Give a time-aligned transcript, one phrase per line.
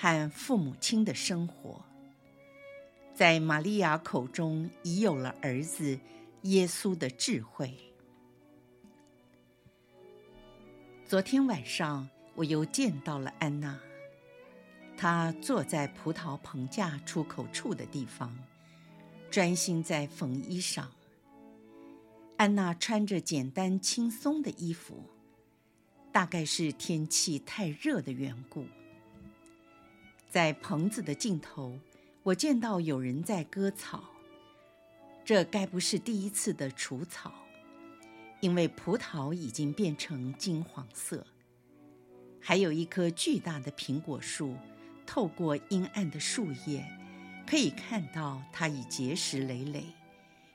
[0.00, 1.84] 和父母亲的生活，
[3.14, 6.00] 在玛利亚口中已有了儿子
[6.44, 7.76] 耶稣的智慧。
[11.04, 13.78] 昨天晚上，我又见到了安娜，
[14.96, 18.34] 她坐在葡萄棚架出口处的地方，
[19.30, 20.86] 专心在缝衣裳。
[22.38, 25.04] 安娜穿着简单轻松的衣服，
[26.10, 28.64] 大概是天气太热的缘故。
[30.30, 31.76] 在棚子的尽头，
[32.22, 34.04] 我见到有人在割草。
[35.24, 37.32] 这该不是第一次的除草，
[38.40, 41.26] 因为葡萄已经变成金黄色。
[42.40, 44.54] 还有一棵巨大的苹果树，
[45.04, 46.86] 透过阴暗的树叶，
[47.44, 49.84] 可以看到它已结实累累，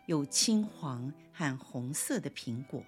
[0.06, 2.82] 有青黄和红色的苹果。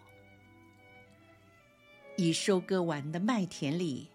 [2.15, 4.09] 已收割完的麦田里。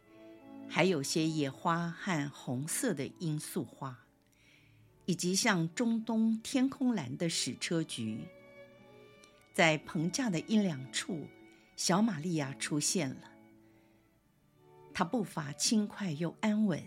[0.75, 4.07] 还有些野花和红色的罂粟花，
[5.05, 8.27] 以及像中东天空蓝的矢车菊。
[9.53, 11.27] 在棚架的阴凉处，
[11.77, 13.31] 小玛利亚出现了。
[14.95, 16.83] 她步伐轻快又安稳，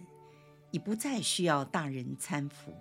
[0.72, 2.76] 已不再需要大人搀扶。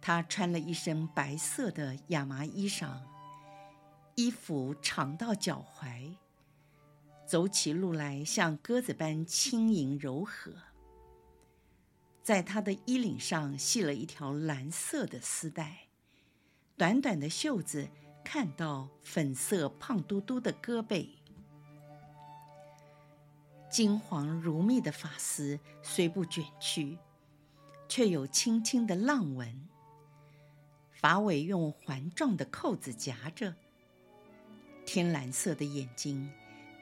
[0.00, 2.98] 她穿了一身白色的亚麻衣裳，
[4.14, 6.16] 衣服长到脚踝。
[7.26, 10.52] 走起路来像鸽子般轻盈柔和，
[12.22, 15.88] 在她的衣领上系了一条蓝色的丝带，
[16.76, 17.88] 短短的袖子
[18.24, 21.08] 看到粉色胖嘟嘟的胳膊，
[23.68, 26.96] 金黄如蜜的发丝虽不卷曲，
[27.88, 29.68] 却有轻轻的浪纹，
[30.92, 33.52] 发尾用环状的扣子夹着，
[34.84, 36.30] 天蓝色的眼睛。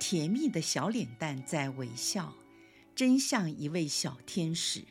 [0.06, 2.34] 甜蜜的小脸蛋在微笑，
[2.94, 4.84] 真像一位小天使。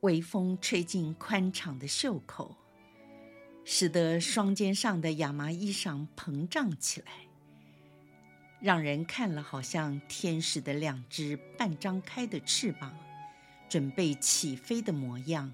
[0.00, 2.56] 微风吹进宽敞的袖口，
[3.66, 7.12] 使得双肩上的亚麻衣裳膨胀起来，
[8.62, 12.96] 让人看了好像天使的两只半张开的翅膀，
[13.68, 15.52] 准备起飞的模样。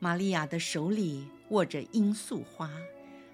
[0.00, 2.68] 玛利亚的手里握着罂粟花，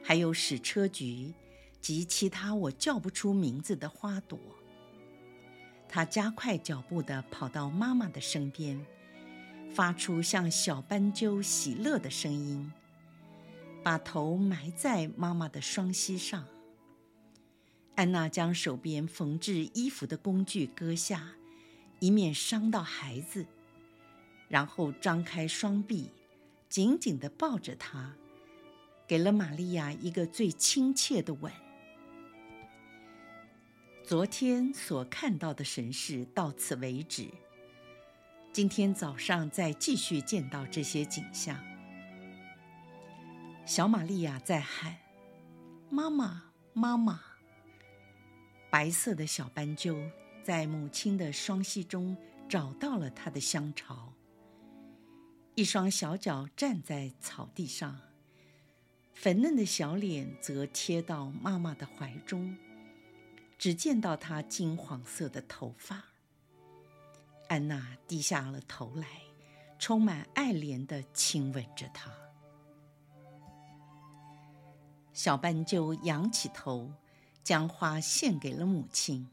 [0.03, 1.33] 还有矢车菊。
[1.81, 4.38] 及其他我叫不出名字的花朵，
[5.88, 8.84] 他加快脚步地跑到妈妈的身边，
[9.72, 12.72] 发出像小斑鸠喜乐的声音，
[13.84, 16.44] 把头埋在妈妈的双膝上。
[17.94, 21.32] 安娜将手边缝制衣服的工具搁下，
[22.00, 23.47] 以免伤到孩子，
[24.48, 26.10] 然后张开双臂，
[26.69, 28.12] 紧紧地抱着她，
[29.06, 31.50] 给了玛利亚一个最亲切的吻。
[34.06, 37.28] 昨天所看到的神事到此为止。
[38.53, 41.59] 今天早上再继续见到这些景象。
[43.65, 44.97] 小玛利亚在喊
[45.91, 47.21] ：“妈妈，妈妈！”
[48.71, 49.99] 白色的小斑鸠
[50.44, 52.17] 在母亲的双膝中
[52.49, 54.12] 找到了它的香巢。
[55.56, 57.99] 一双小脚站在草地上，
[59.15, 62.56] 粉嫩的小脸则贴到妈妈的怀中。
[63.59, 66.05] 只见到她金黄色的头发。
[67.49, 69.06] 安娜低下了头来，
[69.78, 72.11] 充满爱怜地亲吻着她。
[75.12, 76.93] 小斑鸠仰起头，
[77.43, 79.29] 将花献给了母亲，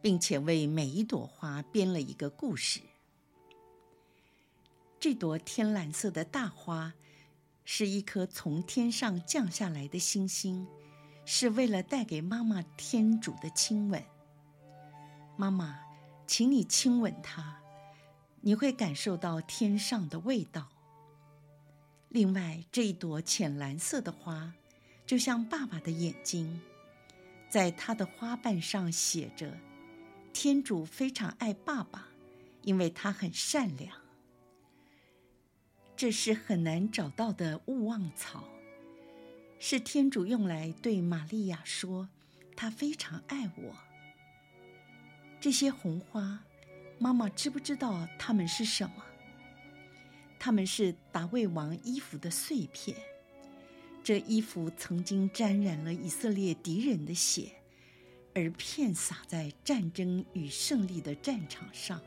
[0.00, 2.80] 并且为每一朵花编了一个故事。
[4.98, 6.94] 这朵天蓝色的大花，
[7.64, 10.66] 是一颗从天上降下来的星星。
[11.30, 14.02] 是为了带给妈妈天主的亲吻。
[15.36, 15.78] 妈妈，
[16.26, 17.60] 请你亲吻它，
[18.40, 20.66] 你会感受到天上的味道。
[22.08, 24.54] 另外，这一朵浅蓝色的花，
[25.04, 26.62] 就像爸爸的眼睛，
[27.50, 29.54] 在它的花瓣上写着
[30.32, 32.08] ：“天主非常爱爸爸，
[32.62, 33.94] 因为他很善良。”
[35.94, 38.44] 这是很难找到的勿忘草。
[39.58, 42.08] 是天主用来对玛利亚说
[42.56, 43.76] ：“他非常爱我。”
[45.40, 46.44] 这些红花
[46.98, 49.04] 妈妈知不知道它们是什么？
[50.38, 52.96] 它们是大卫王衣服的碎片。
[54.02, 57.52] 这衣服曾经沾染了以色列敌人的血，
[58.34, 62.00] 而遍洒在战争与胜利的战场上。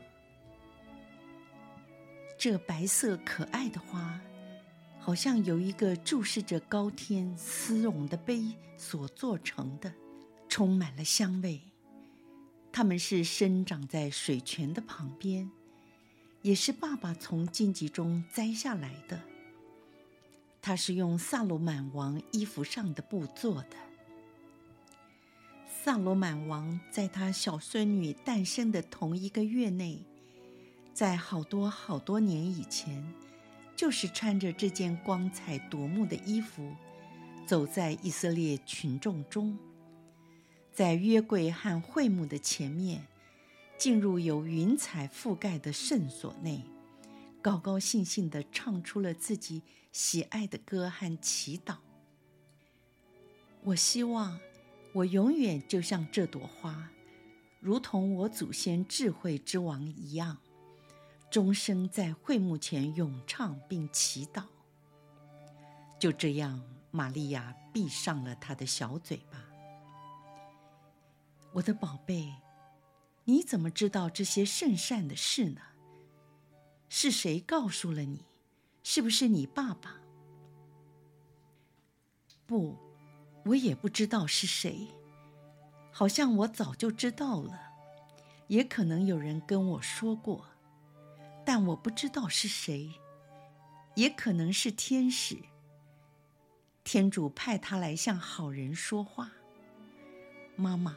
[2.36, 4.20] 这白色可爱的花，
[5.04, 8.44] 好像由一个注视着高天丝绒的杯
[8.76, 9.92] 所做成的，
[10.48, 11.60] 充满了香味。
[12.70, 15.50] 它们是生长在水泉的旁边，
[16.40, 19.20] 也是爸爸从荆棘中摘下来的。
[20.62, 23.76] 它是用撒罗满王衣服上的布做的。
[25.66, 30.04] 撒罗满王在他小孙女诞生的同一个月内。
[30.94, 33.04] 在好多好多年以前，
[33.82, 36.72] 就是穿着这件光彩夺目的衣服，
[37.44, 39.58] 走在以色列群众中，
[40.72, 43.04] 在约柜和会幕的前面，
[43.76, 46.62] 进入由云彩覆盖的圣所内，
[47.42, 51.78] 高高兴兴地唱出了自己喜爱的歌和祈祷。
[53.64, 54.38] 我希望
[54.92, 56.88] 我永远就像这朵花，
[57.58, 60.38] 如同我祖先智慧之王一样。
[61.32, 64.44] 终生在会幕前咏唱并祈祷。
[65.98, 69.42] 就这样，玛利亚闭上了她的小嘴巴。
[71.54, 72.34] 我的宝贝，
[73.24, 75.62] 你怎么知道这些圣善的事呢？
[76.90, 78.26] 是谁告诉了你？
[78.82, 80.02] 是不是你爸爸？
[82.44, 82.76] 不，
[83.46, 84.86] 我也不知道是谁。
[85.90, 87.58] 好像我早就知道了，
[88.48, 90.51] 也可能有人跟我说过。
[91.44, 92.90] 但我不知道是谁，
[93.94, 95.36] 也可能是天使。
[96.84, 99.32] 天主派他来向好人说话。
[100.56, 100.96] 妈妈，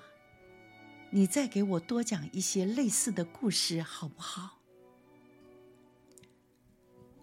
[1.12, 4.60] 你再给我多讲一些类似的故事好不好？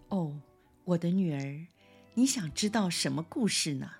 [0.09, 0.41] 哦，
[0.83, 1.67] 我的女儿，
[2.13, 3.91] 你想知道什么故事呢？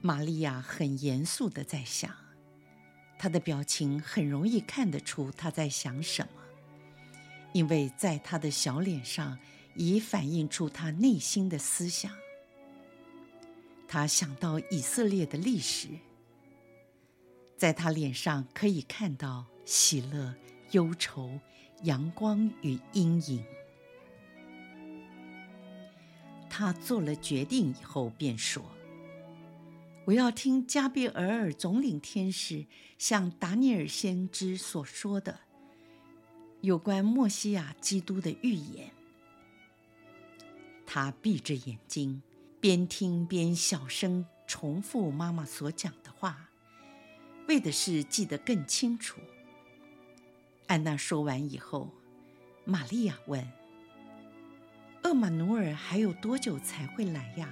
[0.00, 2.23] 玛利亚很严肃的在想。
[3.18, 6.42] 他的表情很容易看得出他在想什么，
[7.52, 9.38] 因为在他的小脸上
[9.74, 12.12] 已反映出他内心的思想。
[13.86, 15.88] 他想到以色列的历史，
[17.56, 20.34] 在他脸上可以看到喜乐、
[20.72, 21.38] 忧愁、
[21.82, 23.44] 阳光与阴影。
[26.50, 28.64] 他做了决定以后，便说。
[30.06, 32.66] 我要听加俾额尔总领天使
[32.98, 35.40] 向达尼尔先知所说的
[36.60, 38.90] 有关墨西亚基督的预言。
[40.86, 42.22] 他闭着眼睛，
[42.60, 46.50] 边听边小声重复妈妈所讲的话，
[47.48, 49.20] 为的是记得更清楚。
[50.66, 51.90] 安娜说完以后，
[52.64, 53.50] 玛利亚问
[55.04, 57.48] ：“厄玛努尔还有多久才会来呀？”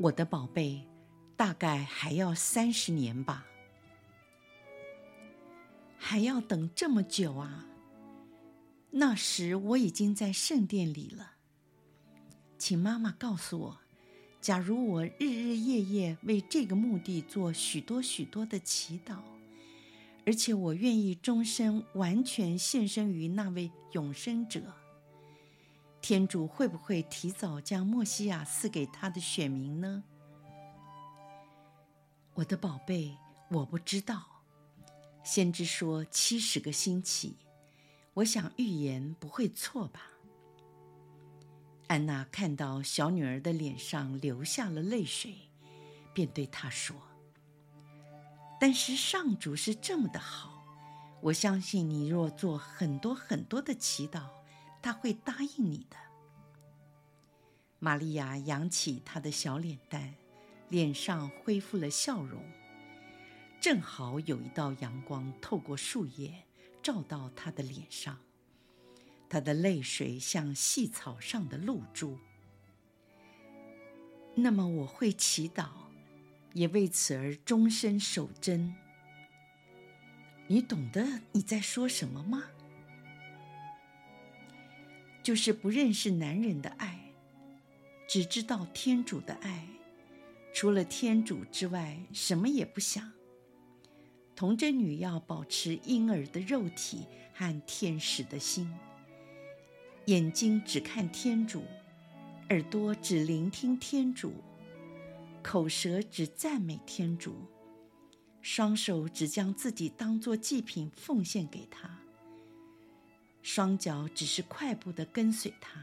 [0.00, 0.86] 我的宝贝，
[1.36, 3.44] 大概还要三十年吧。
[5.96, 7.66] 还要等这么久啊？
[8.90, 11.32] 那时我已经在圣殿里了。
[12.56, 13.78] 请妈妈告诉我，
[14.40, 19.16] 假如我日日夜夜为这个目的做许多许多的祈祷，
[20.24, 24.62] 而且我愿意终身完全献身于那位永生者。
[26.00, 30.04] 天主会不会提早将默西亚赐给他的选民呢？
[32.34, 33.16] 我的宝贝，
[33.50, 34.22] 我不知道。
[35.24, 37.36] 先知说七十个星期，
[38.14, 40.00] 我想预言不会错吧？
[41.88, 45.34] 安娜看到小女儿的脸上流下了泪水，
[46.14, 46.96] 便对她说
[48.60, 50.64] ：“但是上主是这么的好，
[51.20, 54.22] 我相信你若做很多很多的祈祷。”
[54.80, 55.96] 他会答应你的。
[57.78, 60.14] 玛利亚扬起她的小脸蛋，
[60.68, 62.42] 脸上恢复了笑容。
[63.60, 66.44] 正好有一道阳光透过树叶
[66.82, 68.18] 照到她的脸上，
[69.28, 72.18] 她的泪水像细草上的露珠。
[74.34, 75.68] 那么我会祈祷，
[76.54, 78.74] 也为此而终身守贞。
[80.46, 82.44] 你懂得你在说什么吗？
[85.28, 86.98] 就是不认识男人的爱，
[88.08, 89.68] 只知道天主的爱，
[90.54, 93.12] 除了天主之外，什么也不想。
[94.34, 97.04] 童贞女要保持婴儿的肉体
[97.34, 98.74] 和天使的心，
[100.06, 101.62] 眼睛只看天主，
[102.48, 104.32] 耳朵只聆听天主，
[105.42, 107.36] 口舌只赞美天主，
[108.40, 111.97] 双手只将自己当作祭品奉献给他，
[113.50, 115.80] 双脚只是快步地跟随他，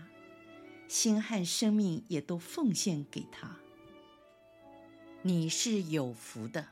[0.87, 3.55] 心和生命也都奉献给他。
[5.23, 6.67] 你是有福的，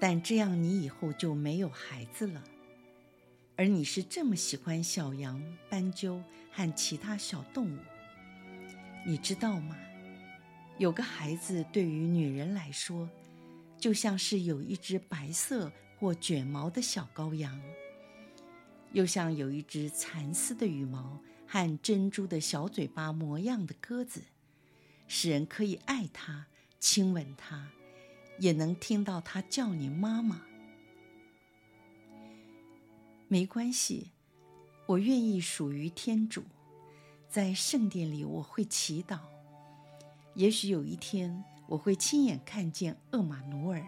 [0.00, 2.42] 但这样你以后就没有孩子了。
[3.54, 6.20] 而你是这么喜欢小羊、斑鸠
[6.50, 7.78] 和其他小动物，
[9.06, 9.76] 你知道吗？
[10.78, 13.08] 有个孩子对于女人来说，
[13.78, 17.56] 就像是有一只白色或卷毛的小羔羊，
[18.92, 24.22] 又像有一只蚕丝的羽毛和珍珠的小嘴巴模样的鸽子，
[25.06, 26.46] 使人可以爱它、
[26.78, 27.68] 亲吻它，
[28.38, 30.42] 也能听到它叫你妈妈。
[33.28, 34.12] 没关系，
[34.86, 36.44] 我愿意属于天主，
[37.28, 39.20] 在圣殿里我会祈祷。
[40.34, 41.44] 也许有一天。
[41.68, 43.86] 我会亲眼看见厄玛努尔，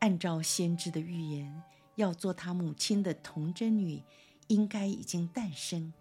[0.00, 1.62] 按照先知的预言，
[1.96, 4.02] 要做他母亲的童贞女，
[4.46, 5.92] 应该已经诞生，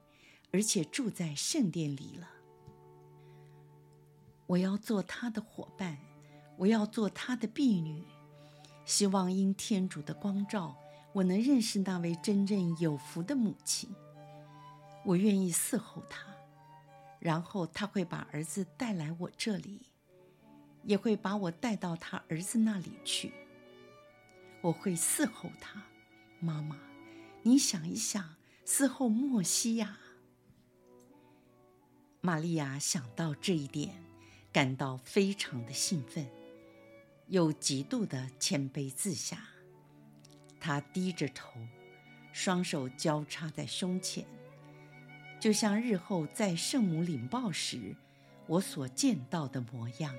[0.52, 2.30] 而且住在圣殿里了。
[4.46, 5.98] 我要做他的伙伴，
[6.58, 8.04] 我要做他的婢女，
[8.86, 10.78] 希望因天主的光照，
[11.14, 13.90] 我能认识那位真正有福的母亲。
[15.04, 16.28] 我愿意伺候他，
[17.20, 19.82] 然后他会把儿子带来我这里。
[20.88, 23.34] 也会把我带到他儿子那里去。
[24.66, 25.84] 我会伺候他，
[26.40, 26.76] 妈妈，
[27.44, 30.00] 你想一想，伺候莫西亚。
[32.22, 34.04] 玛利亚想到这一点，
[34.52, 36.28] 感到非常的兴奋，
[37.28, 39.38] 又极度的谦卑自下。
[40.60, 41.60] 她低着头，
[42.34, 44.26] 双手交叉在胸前，
[45.40, 47.96] 就像日后在圣母领报时
[48.48, 50.16] 我所见到的模样。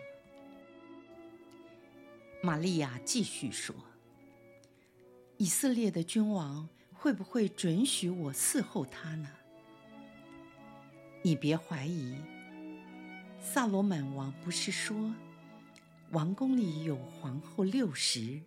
[2.44, 3.74] 玛利亚继续说
[5.38, 9.28] ：“以色列的君王会不会准许我伺候他呢？
[11.22, 12.16] 你别怀疑，
[13.38, 15.14] 撒罗满王不是说，
[16.10, 18.40] 王宫里有皇后六十，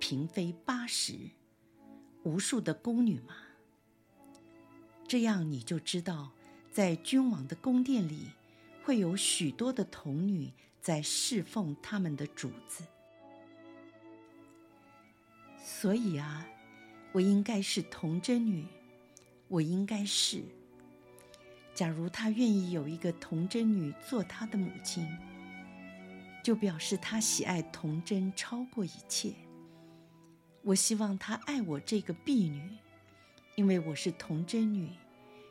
[0.00, 1.14] 嫔妃八十，
[2.24, 3.36] 无数的宫女吗？
[5.06, 6.32] 这样你就知道，
[6.72, 8.30] 在君王的宫殿里，
[8.82, 12.82] 会有许多的童女在侍奉他们的主子。”
[15.78, 16.48] 所以啊，
[17.12, 18.66] 我应该是童贞女，
[19.46, 20.42] 我应该是。
[21.74, 25.06] 假如他愿意有一个童贞女做他的母亲，
[26.42, 29.34] 就表示他喜爱童贞超过一切。
[30.62, 32.70] 我希望他爱我这个婢女，
[33.54, 34.88] 因为我是童贞女，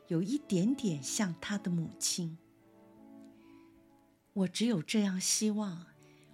[0.08, 2.36] 有一点点像他的母亲。
[4.34, 5.86] 我只有这样希望，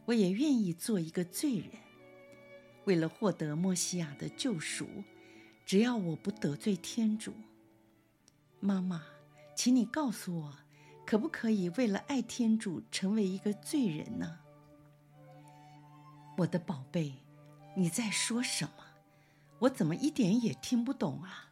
[0.06, 1.81] 我也愿意做一个罪人。
[2.86, 4.88] 为了获得莫西亚的救赎，
[5.66, 7.34] 只要我不得罪天主，
[8.60, 9.04] 妈妈，
[9.56, 10.58] 请你告诉我，
[11.06, 14.40] 可不可以为了爱天主成为一个罪人呢？
[16.38, 17.14] 我的宝贝，
[17.76, 18.86] 你在说什么？
[19.60, 21.52] 我怎么一点也听不懂啊？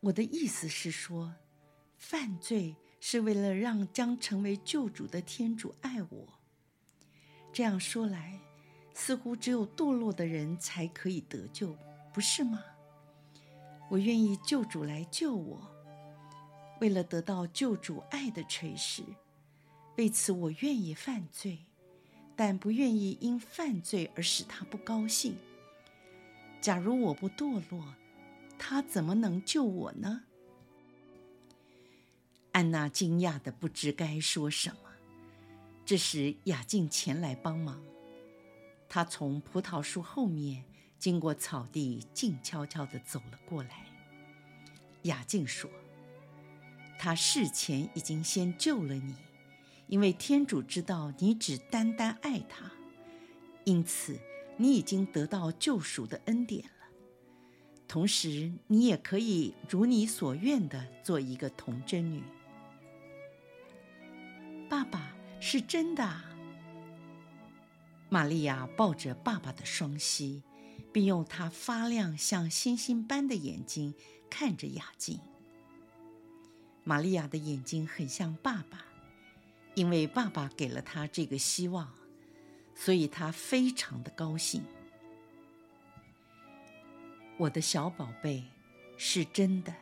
[0.00, 1.34] 我的意思是说，
[1.96, 6.40] 犯罪是为了让将成为救主的天主爱我。
[7.52, 8.40] 这样说来。
[9.00, 11.74] 似乎只有堕落的人才可以得救，
[12.12, 12.64] 不是吗？
[13.88, 15.70] 我愿意救主来救我，
[16.80, 19.04] 为了得到救主爱的垂视，
[19.96, 21.58] 为此我愿意犯罪，
[22.34, 25.36] 但不愿意因犯罪而使他不高兴。
[26.60, 27.94] 假如我不堕落，
[28.58, 30.24] 他怎么能救我呢？
[32.50, 34.76] 安娜惊讶的不知该说什么。
[35.86, 37.80] 这时雅静前来帮忙。
[38.88, 40.64] 他从葡萄树后面
[40.98, 43.84] 经过草地，静悄悄地走了过来。
[45.02, 45.70] 雅静说
[46.98, 49.14] ：“他事前已经先救了你，
[49.86, 52.72] 因为天主知道你只单单爱他，
[53.64, 54.18] 因此
[54.56, 56.70] 你已经得到救赎的恩典了。
[57.86, 62.22] 同时，你也可以如你所愿的做一个童贞女。”
[64.68, 66.24] 爸爸，是真的啊。
[68.08, 70.42] 玛利亚抱着爸爸的双膝，
[70.92, 73.94] 并用她发亮像星星般的眼睛
[74.30, 75.20] 看着雅静。
[76.84, 78.86] 玛利亚的眼睛很像爸爸，
[79.74, 81.92] 因为爸爸给了她这个希望，
[82.74, 84.62] 所以她非常的高兴。
[87.36, 88.42] 我的小宝贝，
[88.96, 89.74] 是真的。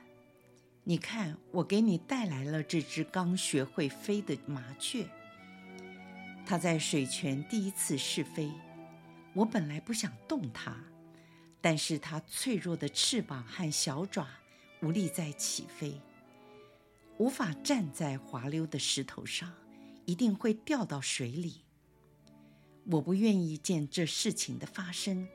[0.83, 5.09] 你看，我给你带来了这只刚学会飞的麻雀。
[6.47, 8.53] 它在水泉第一次试飞，
[9.35, 10.77] 我本来不想动它，
[11.61, 14.29] 但是它脆弱的翅膀和小爪
[14.81, 16.01] 无力再起飞，
[17.19, 19.53] 无法站在滑溜的石头上，
[20.05, 21.65] 一定会掉到水里。
[22.85, 25.27] 我不愿意见这事情的发生，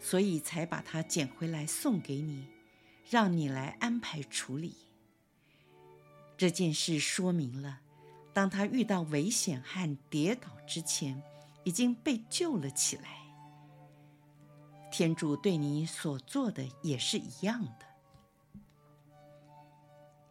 [0.00, 2.46] 所以才把它捡回来送给你，
[3.10, 4.74] 让你来安排处理。
[6.38, 7.80] 这件事说明了，
[8.36, 11.22] 当他遇到危险和跌倒之前，
[11.64, 13.22] 已经被救了起来。
[14.92, 17.86] 天主对你所做的也是一样的，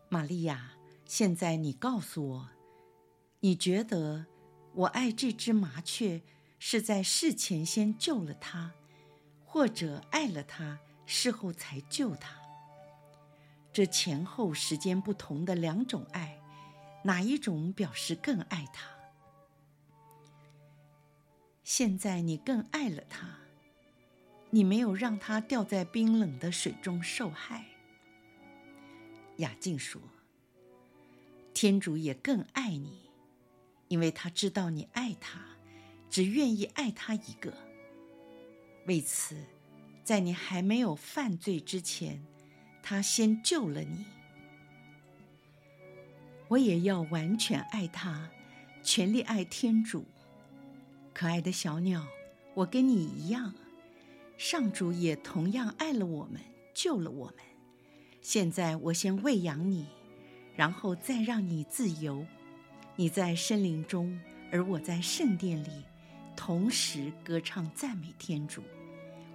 [0.07, 0.73] 玛利亚。
[1.05, 2.49] 现在你告诉我，
[3.39, 4.27] 你觉得
[4.75, 6.21] 我爱这只麻雀？
[6.59, 8.71] 是在事前先救了它，
[9.43, 12.39] 或者爱了它，事后才救它。
[13.73, 16.39] 这前后时间不同的两种爱，
[17.05, 18.89] 哪一种表示更爱他？
[21.63, 23.37] 现在你更爱了他，
[24.49, 27.63] 你没有让他掉在冰冷的水中受害。
[29.37, 30.01] 雅静说
[31.53, 33.11] ：“天主也更爱你，
[33.87, 35.39] 因为他知道你爱他。”
[36.09, 37.53] 只愿意爱他一个。
[38.87, 39.35] 为此，
[40.03, 42.25] 在你还没有犯罪之前，
[42.81, 44.05] 他先救了你。
[46.47, 48.29] 我也要完全爱他，
[48.83, 50.05] 全力爱天主。
[51.13, 52.05] 可爱的小鸟，
[52.53, 53.53] 我跟你一样，
[54.37, 56.41] 上主也同样爱了我们，
[56.73, 57.35] 救了我们。
[58.21, 59.85] 现在我先喂养你，
[60.55, 62.25] 然后再让你自由。
[62.95, 64.19] 你在森林中，
[64.51, 65.69] 而我在圣殿里。
[66.35, 68.61] 同时歌唱赞美天主，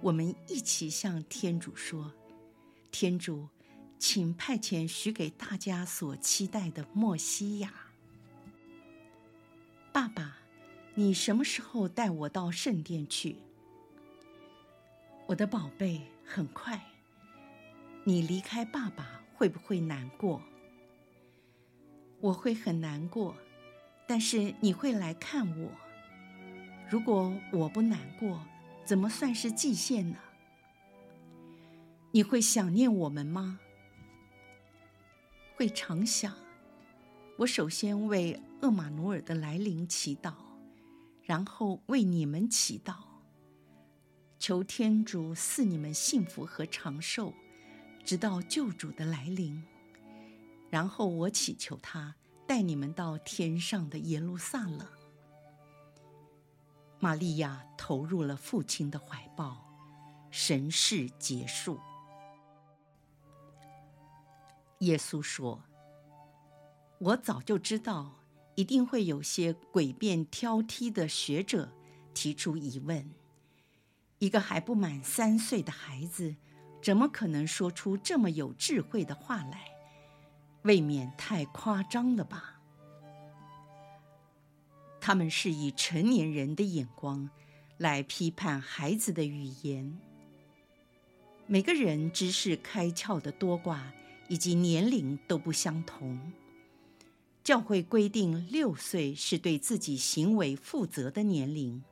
[0.01, 2.11] 我们一起向天主说
[2.91, 3.47] ：“天主，
[4.01, 7.71] 请派遣许给大家所期待的默西亚。”
[9.93, 10.37] 爸爸，
[10.95, 13.35] 你什么时候带我到圣殿去？
[15.27, 16.81] 我的宝贝，很快。
[18.03, 20.41] 你离开爸爸会不会难过？
[22.21, 23.35] 我会很难过，
[24.07, 25.69] 但是你会来看我。
[26.89, 28.43] 如果我不难过，
[28.83, 30.17] 怎么算是祭献呢？
[32.09, 33.59] 你会想念我们吗？
[35.61, 36.33] 会常想。
[37.37, 40.33] 我首先为厄玛努尔的来临祈祷，
[41.21, 42.95] 然后为你们祈祷，
[44.39, 47.31] 求天主赐你们幸福和长寿，
[48.03, 49.63] 直到救主的来临。
[50.71, 52.15] 然后我祈求他
[52.47, 54.87] 带你们到天上的耶路撒冷。
[56.99, 59.63] 玛利亚投入了父亲的怀抱，
[60.31, 61.79] 神事结束。
[64.81, 65.63] 耶稣说
[66.99, 68.19] ：“我早就知道，
[68.55, 71.71] 一定会有些诡辩挑剔的学者
[72.13, 73.11] 提出疑问：
[74.17, 76.35] 一个还不满三岁的孩子，
[76.81, 79.67] 怎么可能说出这么有智慧的话来？
[80.63, 82.59] 未免太夸张了吧？”
[84.99, 87.29] 他们是以成年人的眼光
[87.77, 89.99] 来批判孩子的语言。
[91.45, 93.81] 每个人知识开窍的多寡
[94.31, 96.17] 以及年龄都不相同。
[97.43, 101.83] 教会规定六岁是对自己行为负责的年龄，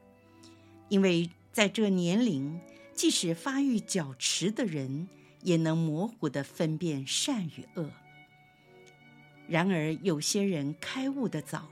[0.87, 2.57] 因为在这年龄，
[2.93, 5.09] 即使发育较迟的人
[5.43, 7.91] 也能模糊地分辨善与恶。
[9.49, 11.67] 然而，有些人开悟的早。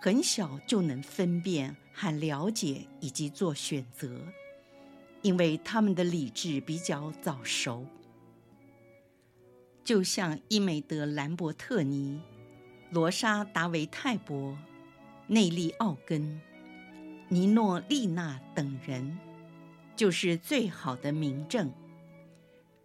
[0.00, 4.22] 很小就能分辨和了解以及做选择，
[5.22, 7.84] 因为他们的理智比较早熟。
[9.86, 12.20] 就像伊美德·兰伯特尼、
[12.90, 14.58] 罗莎·达维泰伯、
[15.28, 16.40] 内利·奥根、
[17.28, 19.16] 尼诺·丽娜等人，
[19.94, 21.72] 就是最好的明证，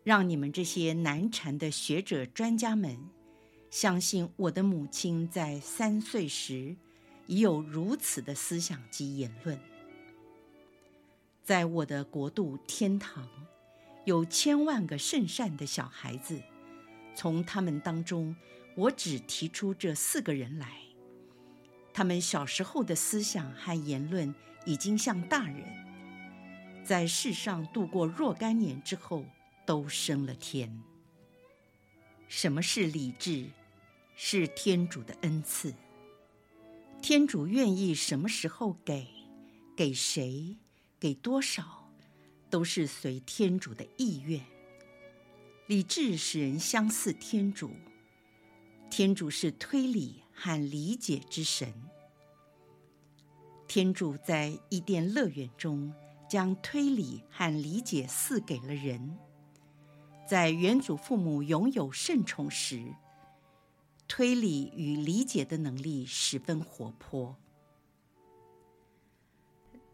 [0.03, 2.95] 让你们这些难缠的学者专家们
[3.71, 6.75] 相信我的母亲在三岁时。
[7.27, 9.57] 已有如此的思想及言论，
[11.43, 13.25] 在我的国度天堂，
[14.03, 16.41] 有千万个圣善的小孩子，
[17.21, 18.35] 从他们当中，
[18.73, 20.81] 我只提出这四个人来。
[21.93, 24.33] 他们小时候的思想和言论
[24.65, 25.63] 已经像大人，
[26.83, 29.23] 在世上度过若干年之后，
[29.67, 30.81] 都升了天。
[32.27, 33.45] 什么是理智？
[34.15, 35.71] 是天主的恩赐。
[37.03, 39.07] 天主愿意什么时候给，
[39.77, 40.57] 给谁，
[40.99, 41.87] 给多少，
[42.49, 44.43] 都是随天主的意愿。
[45.71, 47.71] 理智使人相似天主，
[48.89, 51.73] 天主是推理和理解之神。
[53.69, 55.93] 天主在伊甸乐园中
[56.29, 59.17] 将推理和理解赐给了人，
[60.27, 62.93] 在原祖父母拥有圣宠时，
[64.09, 67.37] 推理与理解的能力十分活泼。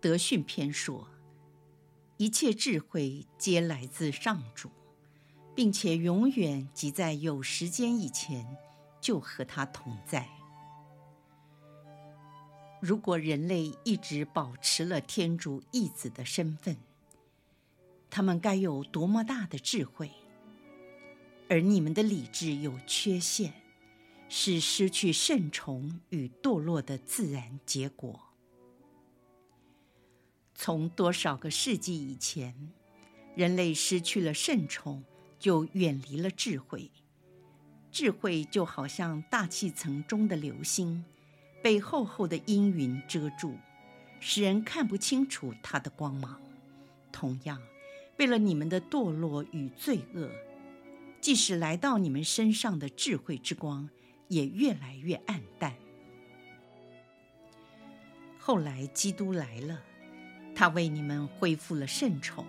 [0.01, 1.07] 德训篇说，
[2.17, 4.71] 一切智慧皆来自上主，
[5.57, 8.45] 并且永远即在有时间以前
[9.01, 10.29] 就和他同在。
[12.79, 16.77] 如果人类一直保持了天主义子的身份，
[18.07, 20.11] 他们该有多么大的智慧！
[21.49, 23.51] 而你们的理智有缺陷，
[24.29, 28.19] 是失去圣宠与堕落的自然结果。
[30.53, 32.71] 从多少个世纪以前，
[33.35, 35.03] 人类失去了圣宠，
[35.39, 36.91] 就远离了智慧。
[37.91, 41.03] 智慧就好像大气层中的流星。
[41.63, 43.57] 被厚厚的阴云遮住，
[44.19, 46.39] 使人看不清楚它的光芒。
[47.11, 47.59] 同样，
[48.19, 50.29] 为了你们的堕落与罪恶，
[51.19, 53.89] 即使来到你们身上的智慧之光，
[54.27, 55.75] 也越来越暗淡。
[58.37, 59.81] 后来，基督来了，
[60.55, 62.45] 他为你们恢复了圣宠，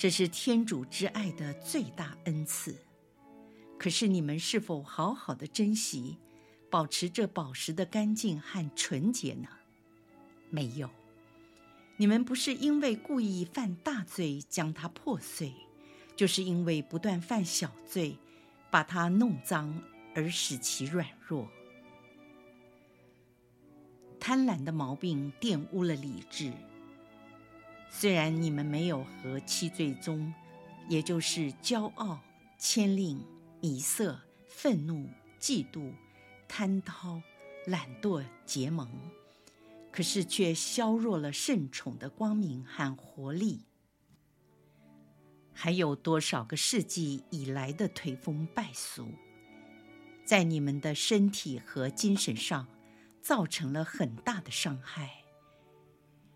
[0.00, 2.74] 这是天主之爱的最大恩赐。
[3.78, 6.16] 可是，你们是否好好的珍惜？
[6.70, 9.48] 保持这宝石的干净和纯洁呢？
[10.48, 10.88] 没有，
[11.98, 15.52] 你们不是因为故意犯大罪将它破碎，
[16.16, 18.16] 就是因为不断犯小罪，
[18.70, 19.82] 把它弄脏
[20.14, 21.46] 而使其软弱。
[24.18, 26.50] 贪婪的毛病玷污了理智。
[27.90, 30.32] 虽然你们没有和七罪宗，
[30.88, 32.18] 也就是骄傲、
[32.58, 33.20] 慳吝、
[33.60, 35.06] 迷色、愤怒、
[35.38, 35.92] 嫉妒。
[36.52, 37.22] 贪饕、
[37.64, 38.90] 懒惰结盟，
[39.92, 43.60] 可是却削弱了圣宠的光明和活力。
[45.52, 49.06] 还有多少个世纪以来的颓风败俗，
[50.24, 52.66] 在你们的身体和精神上
[53.22, 55.19] 造成了很大的伤害，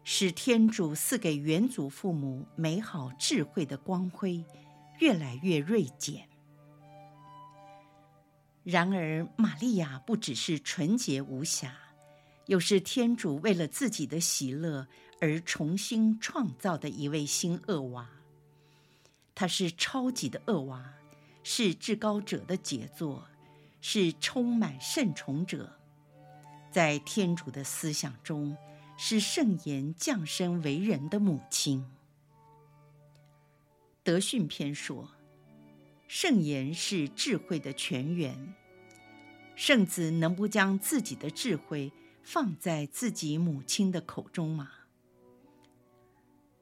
[0.05, 4.45] 使天主赐给原祖父母美好智慧的光辉
[5.01, 6.29] 越来越锐减。
[8.63, 11.75] 然而，玛利亚不只是纯洁无瑕，
[12.47, 14.87] 又是天主为了自己的喜乐
[15.21, 18.09] 而重新创造的一位新厄娃。
[19.35, 20.95] 她是超级的厄娃，
[21.43, 23.27] 是至高者的杰作，
[23.81, 25.79] 是充满圣宠者。
[26.71, 28.57] 在天主的思想中，
[28.97, 31.85] 是圣言降生为人的母亲。
[34.03, 35.11] 德训篇说。
[36.07, 38.55] 圣言是智慧的泉源。
[39.57, 41.91] 圣子能不将自己的智慧
[42.23, 44.71] 放在自己母亲的口中吗？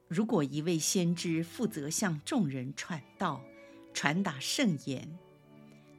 [0.07, 3.43] 如果一位先知负责向众人传道、
[3.93, 5.19] 传达圣言，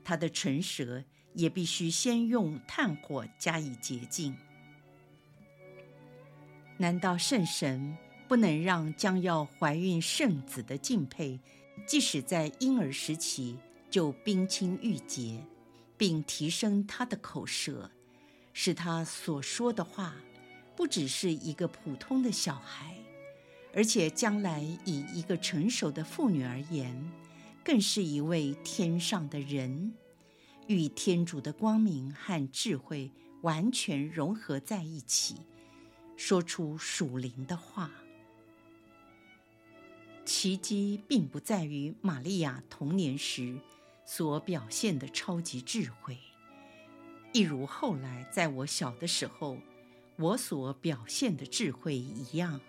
[0.03, 4.35] 他的唇舌也必须先用炭火加以洁净。
[6.77, 11.39] 难道圣神不能让将要怀孕圣子的敬佩？
[11.87, 13.57] 即使在婴儿时期
[13.91, 15.45] 就冰清玉洁，
[15.97, 17.91] 并提升他的口舌，
[18.53, 20.15] 使他所说的话
[20.77, 22.97] 不只是一个普通的小孩，
[23.75, 27.13] 而且将来以一个成熟的妇女而言，
[27.65, 29.93] 更是一位天上的人，
[30.67, 33.11] 与天主的光明和智慧
[33.43, 35.37] 完全融合在一起，
[36.17, 37.91] 说出属灵的话。
[40.25, 43.59] 奇迹并不在于玛利亚童年时
[44.07, 46.19] 所表现的超级智慧，
[47.33, 49.59] 一如后来在我小的时候
[50.17, 52.61] 我所表现的智慧一样。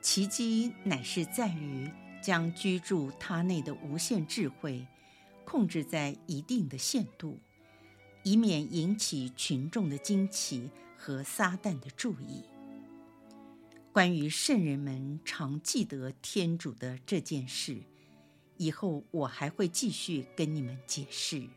[0.00, 1.90] 奇迹乃是在于
[2.22, 4.86] 将居住他内的无限智慧
[5.44, 7.38] 控制在一定的限度，
[8.22, 10.70] 以免引起群众的惊奇
[11.02, 12.44] 和撒旦的注意。
[13.90, 17.78] 关于圣人们常记得天主的这件事，
[18.58, 21.48] 以后我还会继续跟你们解释。